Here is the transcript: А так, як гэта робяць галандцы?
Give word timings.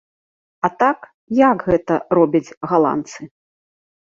А 0.69 0.69
так, 0.83 0.99
як 1.41 1.57
гэта 1.67 1.93
робяць 2.19 2.55
галандцы? 2.73 3.19